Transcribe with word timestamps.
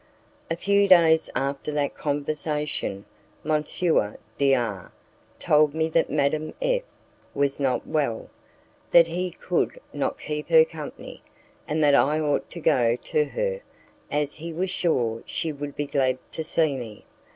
A 0.49 0.55
few 0.55 0.87
days 0.87 1.29
after 1.35 1.71
that 1.73 1.93
conversation, 1.93 3.05
M. 3.45 3.63
D 4.35 4.55
R 4.55 4.91
told 5.37 5.75
me 5.75 5.89
that 5.89 6.09
Madame 6.09 6.55
F 6.59 6.81
was 7.35 7.59
not 7.59 7.85
well, 7.85 8.27
that 8.89 9.05
he 9.09 9.29
could 9.29 9.79
not 9.93 10.17
keep 10.17 10.49
her 10.49 10.65
company, 10.65 11.21
and 11.67 11.83
that 11.83 11.93
I 11.93 12.19
ought 12.19 12.49
to 12.49 12.59
go 12.59 12.95
to 12.95 13.25
her, 13.25 13.61
as 14.09 14.33
he 14.33 14.51
was 14.51 14.71
sure 14.71 15.21
she 15.27 15.51
would 15.51 15.75
be 15.75 15.85
glad 15.85 16.17
to 16.31 16.43
see 16.43 16.75
me. 16.75 17.05